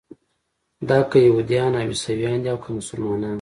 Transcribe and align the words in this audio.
دا 0.89 0.99
که 1.09 1.17
یهودیان 1.27 1.73
او 1.79 1.87
عیسویان 1.93 2.39
دي 2.43 2.49
او 2.53 2.59
که 2.63 2.69
مسلمانان. 2.79 3.29